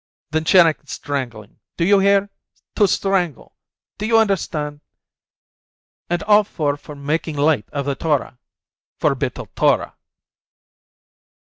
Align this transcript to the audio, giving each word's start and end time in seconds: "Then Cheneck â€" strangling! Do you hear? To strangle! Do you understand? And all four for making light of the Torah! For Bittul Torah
"Then 0.31 0.45
Cheneck 0.45 0.81
â€" 0.81 0.89
strangling! 0.89 1.59
Do 1.77 1.85
you 1.85 1.99
hear? 1.99 2.31
To 2.75 2.87
strangle! 2.87 3.55
Do 3.99 4.07
you 4.07 4.17
understand? 4.17 4.81
And 6.09 6.23
all 6.23 6.43
four 6.43 6.75
for 6.75 6.95
making 6.95 7.37
light 7.37 7.69
of 7.71 7.85
the 7.85 7.93
Torah! 7.93 8.39
For 8.99 9.13
Bittul 9.15 9.49
Torah 9.55 9.93